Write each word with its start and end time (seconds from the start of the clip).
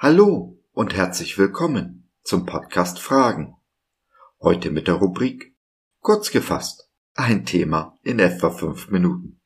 Hallo 0.00 0.56
und 0.70 0.94
herzlich 0.94 1.38
willkommen 1.38 2.08
zum 2.22 2.46
Podcast 2.46 3.00
Fragen. 3.00 3.56
Heute 4.40 4.70
mit 4.70 4.86
der 4.86 4.94
Rubrik 4.94 5.56
Kurz 5.98 6.30
gefasst, 6.30 6.88
ein 7.14 7.44
Thema 7.44 7.98
in 8.04 8.20
etwa 8.20 8.50
fünf 8.50 8.90
Minuten. 8.90 9.40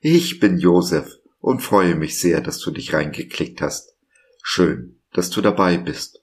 Ich 0.00 0.38
bin 0.38 0.58
Josef 0.58 1.10
und 1.38 1.60
freue 1.60 1.94
mich 1.94 2.20
sehr, 2.20 2.42
dass 2.42 2.58
du 2.58 2.70
dich 2.72 2.92
reingeklickt 2.92 3.62
hast. 3.62 3.96
Schön, 4.42 5.00
dass 5.12 5.30
du 5.30 5.40
dabei 5.40 5.78
bist. 5.78 6.22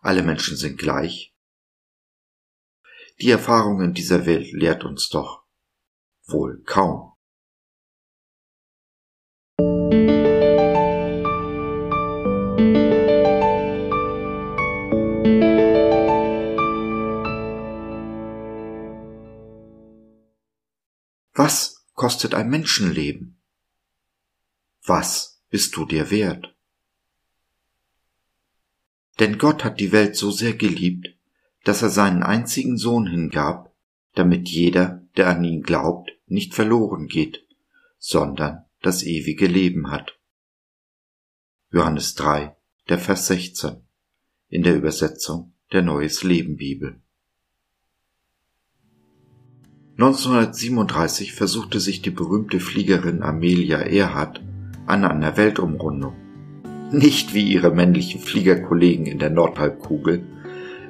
Alle 0.00 0.24
Menschen 0.24 0.56
sind 0.56 0.76
gleich. 0.76 1.36
Die 3.20 3.30
Erfahrung 3.30 3.80
in 3.80 3.94
dieser 3.94 4.26
Welt 4.26 4.50
lehrt 4.50 4.82
uns 4.82 5.08
doch 5.08 5.44
wohl 6.26 6.64
kaum. 6.64 7.09
Was 21.42 21.86
kostet 21.94 22.34
ein 22.34 22.50
Menschenleben? 22.50 23.40
Was 24.84 25.40
bist 25.48 25.74
du 25.74 25.86
dir 25.86 26.10
wert? 26.10 26.54
Denn 29.18 29.38
Gott 29.38 29.64
hat 29.64 29.80
die 29.80 29.90
Welt 29.90 30.16
so 30.16 30.30
sehr 30.30 30.52
geliebt, 30.52 31.16
dass 31.64 31.80
er 31.80 31.88
seinen 31.88 32.22
einzigen 32.22 32.76
Sohn 32.76 33.06
hingab, 33.06 33.74
damit 34.14 34.50
jeder, 34.50 35.02
der 35.16 35.28
an 35.28 35.42
ihn 35.42 35.62
glaubt, 35.62 36.10
nicht 36.26 36.52
verloren 36.52 37.06
geht, 37.06 37.42
sondern 37.96 38.66
das 38.82 39.02
ewige 39.02 39.46
Leben 39.46 39.90
hat. 39.90 40.18
Johannes 41.70 42.16
3, 42.16 42.54
der 42.90 42.98
Vers 42.98 43.28
16 43.28 43.80
in 44.50 44.62
der 44.62 44.76
Übersetzung 44.76 45.54
der 45.72 45.80
Neues 45.80 46.22
Leben 46.22 46.58
Bibel. 46.58 47.00
1937 50.02 51.34
versuchte 51.34 51.78
sich 51.78 52.00
die 52.00 52.10
berühmte 52.10 52.58
Fliegerin 52.58 53.22
Amelia 53.22 53.80
Earhart 53.82 54.42
an 54.86 55.04
einer 55.04 55.36
Weltumrundung. 55.36 56.14
Nicht 56.90 57.34
wie 57.34 57.52
ihre 57.52 57.70
männlichen 57.70 58.18
Fliegerkollegen 58.18 59.04
in 59.04 59.18
der 59.18 59.28
Nordhalbkugel, 59.28 60.24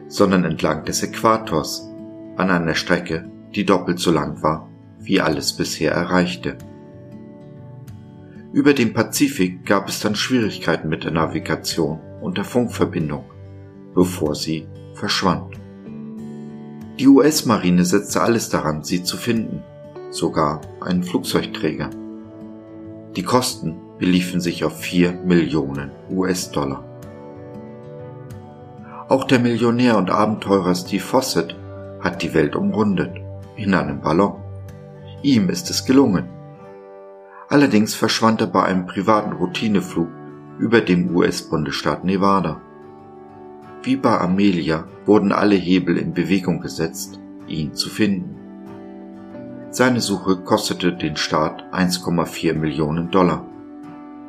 sondern 0.06 0.44
entlang 0.44 0.84
des 0.84 1.02
Äquators, 1.02 1.88
an 2.36 2.50
einer 2.50 2.76
Strecke, 2.76 3.28
die 3.52 3.64
doppelt 3.64 3.98
so 3.98 4.12
lang 4.12 4.44
war, 4.44 4.70
wie 5.00 5.20
alles 5.20 5.54
bisher 5.54 5.90
erreichte. 5.90 6.56
Über 8.52 8.74
dem 8.74 8.92
Pazifik 8.92 9.66
gab 9.66 9.88
es 9.88 9.98
dann 9.98 10.14
Schwierigkeiten 10.14 10.88
mit 10.88 11.02
der 11.02 11.10
Navigation 11.10 11.98
und 12.20 12.38
der 12.38 12.44
Funkverbindung, 12.44 13.24
bevor 13.92 14.36
sie 14.36 14.68
verschwand. 14.94 15.59
Die 17.00 17.08
US-Marine 17.08 17.86
setzte 17.86 18.20
alles 18.20 18.50
daran, 18.50 18.84
sie 18.84 19.02
zu 19.02 19.16
finden, 19.16 19.62
sogar 20.10 20.60
einen 20.82 21.02
Flugzeugträger. 21.02 21.88
Die 23.16 23.22
Kosten 23.22 23.74
beliefen 23.98 24.42
sich 24.42 24.66
auf 24.66 24.78
4 24.80 25.12
Millionen 25.12 25.92
US-Dollar. 26.10 26.84
Auch 29.08 29.24
der 29.24 29.38
Millionär 29.38 29.96
und 29.96 30.10
Abenteurer 30.10 30.74
Steve 30.74 31.02
Fawcett 31.02 31.56
hat 32.00 32.20
die 32.20 32.34
Welt 32.34 32.54
umrundet, 32.54 33.16
in 33.56 33.72
einem 33.72 34.02
Ballon. 34.02 34.34
Ihm 35.22 35.48
ist 35.48 35.70
es 35.70 35.86
gelungen. 35.86 36.28
Allerdings 37.48 37.94
verschwand 37.94 38.42
er 38.42 38.48
bei 38.48 38.64
einem 38.64 38.84
privaten 38.84 39.32
Routineflug 39.32 40.08
über 40.58 40.82
dem 40.82 41.16
US-Bundesstaat 41.16 42.04
Nevada. 42.04 42.60
Wie 43.84 43.96
bei 43.96 44.18
Amelia 44.18 44.84
wurden 45.10 45.32
alle 45.32 45.56
Hebel 45.56 45.98
in 45.98 46.14
Bewegung 46.14 46.60
gesetzt, 46.60 47.18
ihn 47.48 47.74
zu 47.74 47.88
finden. 47.88 48.36
Seine 49.72 50.00
Suche 50.00 50.36
kostete 50.36 50.92
den 50.92 51.16
Staat 51.16 51.64
1,4 51.74 52.54
Millionen 52.54 53.10
Dollar. 53.10 53.44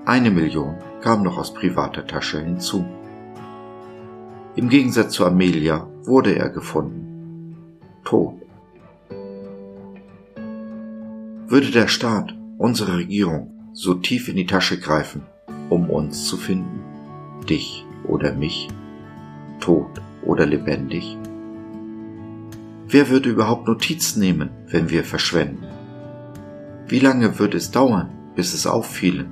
Eine 0.05 0.31
Million 0.31 0.77
kam 1.01 1.21
noch 1.21 1.37
aus 1.37 1.53
privater 1.53 2.07
Tasche 2.07 2.41
hinzu. 2.41 2.83
Im 4.55 4.69
Gegensatz 4.69 5.13
zu 5.13 5.23
Amelia 5.23 5.87
wurde 6.01 6.35
er 6.35 6.49
gefunden. 6.49 7.55
Tot. 8.03 8.41
Würde 11.45 11.69
der 11.69 11.89
Staat, 11.89 12.33
unsere 12.57 12.97
Regierung, 12.97 13.69
so 13.73 13.93
tief 13.93 14.29
in 14.29 14.35
die 14.35 14.47
Tasche 14.47 14.79
greifen, 14.79 15.27
um 15.69 15.91
uns 15.91 16.25
zu 16.25 16.37
finden, 16.37 16.79
dich 17.47 17.85
oder 18.07 18.33
mich, 18.33 18.67
tot 19.59 20.01
oder 20.25 20.45
lebendig? 20.45 21.17
Wer 22.87 23.09
würde 23.09 23.29
überhaupt 23.29 23.67
Notiz 23.67 24.15
nehmen, 24.15 24.49
wenn 24.67 24.89
wir 24.89 25.03
verschwenden? 25.03 25.65
Wie 26.87 26.99
lange 26.99 27.39
würde 27.39 27.57
es 27.57 27.71
dauern, 27.71 28.09
bis 28.35 28.53
es 28.53 28.67
auffiele? 28.67 29.25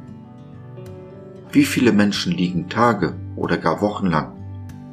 Wie 1.51 1.65
viele 1.65 1.91
Menschen 1.91 2.31
liegen 2.31 2.69
Tage 2.69 3.15
oder 3.35 3.57
gar 3.57 3.81
Wochen 3.81 4.07
lang 4.07 4.31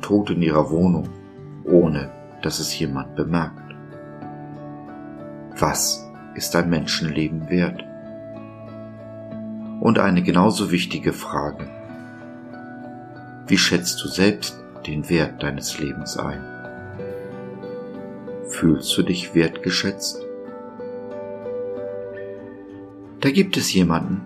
tot 0.00 0.30
in 0.30 0.42
ihrer 0.42 0.70
Wohnung, 0.70 1.08
ohne 1.64 2.10
dass 2.42 2.58
es 2.58 2.76
jemand 2.78 3.14
bemerkt? 3.14 3.74
Was 5.58 6.04
ist 6.34 6.56
ein 6.56 6.68
Menschenleben 6.68 7.48
wert? 7.48 7.84
Und 9.80 9.98
eine 9.98 10.22
genauso 10.22 10.70
wichtige 10.70 11.12
Frage. 11.12 11.68
Wie 13.46 13.58
schätzt 13.58 14.02
du 14.02 14.08
selbst 14.08 14.58
den 14.86 15.08
Wert 15.08 15.42
deines 15.42 15.78
Lebens 15.78 16.16
ein? 16.16 16.41
Fühlst 18.48 18.97
du 18.97 19.02
dich 19.02 19.34
wertgeschätzt? 19.34 20.24
Da 23.20 23.30
gibt 23.30 23.56
es 23.56 23.72
jemanden, 23.72 24.22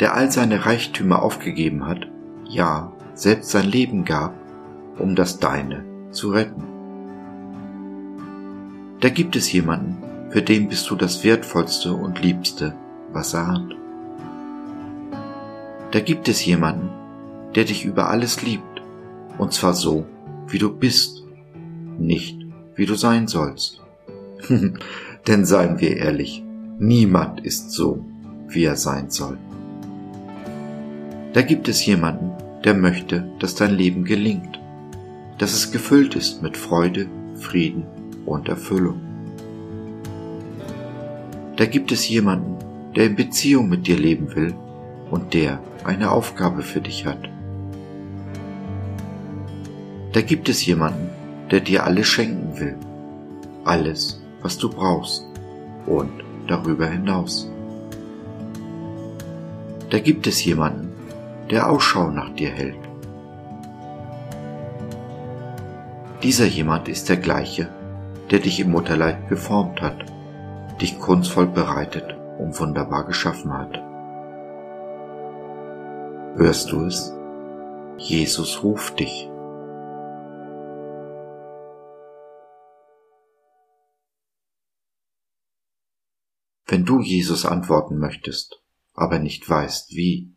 der 0.00 0.14
all 0.14 0.30
seine 0.30 0.66
Reichtümer 0.66 1.22
aufgegeben 1.22 1.86
hat, 1.86 2.06
ja, 2.48 2.92
selbst 3.14 3.50
sein 3.50 3.66
Leben 3.66 4.04
gab, 4.04 4.34
um 4.98 5.14
das 5.14 5.38
Deine 5.38 5.84
zu 6.10 6.30
retten. 6.30 6.64
Da 9.00 9.08
gibt 9.08 9.36
es 9.36 9.52
jemanden, 9.52 10.02
für 10.30 10.42
den 10.42 10.68
bist 10.68 10.90
du 10.90 10.96
das 10.96 11.24
Wertvollste 11.24 11.92
und 11.92 12.20
Liebste, 12.20 12.74
was 13.12 13.34
er 13.34 13.46
hat. 13.46 13.76
Da 15.92 16.00
gibt 16.00 16.28
es 16.28 16.44
jemanden, 16.44 16.90
der 17.54 17.64
dich 17.64 17.84
über 17.84 18.10
alles 18.10 18.42
liebt 18.42 18.73
und 19.38 19.52
zwar 19.52 19.74
so, 19.74 20.06
wie 20.48 20.58
du 20.58 20.74
bist, 20.76 21.24
nicht 21.98 22.44
wie 22.76 22.86
du 22.86 22.94
sein 22.94 23.28
sollst. 23.28 23.80
Denn 25.26 25.44
seien 25.44 25.80
wir 25.80 25.96
ehrlich, 25.96 26.42
niemand 26.78 27.40
ist 27.40 27.70
so, 27.70 28.04
wie 28.48 28.64
er 28.64 28.76
sein 28.76 29.10
soll. 29.10 29.38
Da 31.32 31.42
gibt 31.42 31.68
es 31.68 31.84
jemanden, 31.84 32.32
der 32.62 32.74
möchte, 32.74 33.28
dass 33.38 33.54
dein 33.54 33.74
Leben 33.74 34.04
gelingt, 34.04 34.60
dass 35.38 35.52
es 35.52 35.72
gefüllt 35.72 36.14
ist 36.14 36.42
mit 36.42 36.56
Freude, 36.56 37.06
Frieden 37.36 37.84
und 38.26 38.48
Erfüllung. 38.48 39.00
Da 41.56 41.66
gibt 41.66 41.92
es 41.92 42.08
jemanden, 42.08 42.56
der 42.94 43.06
in 43.06 43.16
Beziehung 43.16 43.68
mit 43.68 43.86
dir 43.86 43.96
leben 43.96 44.34
will 44.34 44.54
und 45.10 45.34
der 45.34 45.60
eine 45.84 46.10
Aufgabe 46.10 46.62
für 46.62 46.80
dich 46.80 47.06
hat. 47.06 47.28
Da 50.14 50.20
gibt 50.20 50.48
es 50.48 50.64
jemanden, 50.64 51.10
der 51.50 51.58
dir 51.58 51.82
alles 51.82 52.06
schenken 52.06 52.60
will. 52.60 52.76
Alles, 53.64 54.22
was 54.42 54.56
du 54.56 54.70
brauchst 54.70 55.26
und 55.86 56.22
darüber 56.46 56.86
hinaus. 56.86 57.50
Da 59.90 59.98
gibt 59.98 60.28
es 60.28 60.44
jemanden, 60.44 60.92
der 61.50 61.68
Ausschau 61.68 62.10
nach 62.10 62.30
dir 62.30 62.50
hält. 62.50 62.78
Dieser 66.22 66.46
jemand 66.46 66.86
ist 66.88 67.08
der 67.08 67.16
gleiche, 67.16 67.68
der 68.30 68.38
dich 68.38 68.60
im 68.60 68.70
Mutterleib 68.70 69.28
geformt 69.28 69.82
hat, 69.82 70.04
dich 70.80 71.00
kunstvoll 71.00 71.48
bereitet 71.48 72.16
und 72.38 72.58
wunderbar 72.60 73.04
geschaffen 73.04 73.52
hat. 73.52 73.82
Hörst 76.36 76.70
du 76.70 76.84
es? 76.84 77.12
Jesus 77.98 78.62
ruft 78.62 79.00
dich. 79.00 79.28
Wenn 86.66 86.84
du 86.84 87.00
Jesus 87.00 87.44
antworten 87.44 87.98
möchtest, 87.98 88.60
aber 88.94 89.18
nicht 89.18 89.48
weißt 89.48 89.90
wie, 89.90 90.32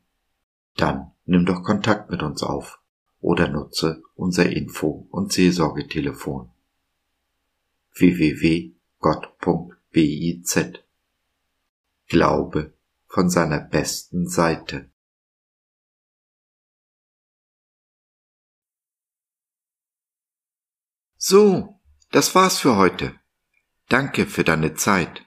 dann 0.76 1.12
nimm 1.26 1.46
doch 1.46 1.64
Kontakt 1.64 2.10
mit 2.10 2.24
uns 2.24 2.44
auf 2.44 2.80
oder 3.20 3.48
nutze 3.48 4.04
unser 4.16 4.50
Info- 4.50 5.08
und 5.12 5.32
Seelsorgetelefon 5.32 6.52
www.gott.biz 7.94 8.76
Glaube 12.08 12.74
von 13.08 13.30
seiner 13.30 13.60
besten 13.60 14.28
Seite. 14.28 14.90
So, 21.18 21.82
das 22.12 22.36
war's 22.36 22.60
für 22.60 22.78
heute. 22.78 23.16
Danke 23.90 24.28
für 24.28 24.44
deine 24.44 24.76
Zeit. 24.76 25.27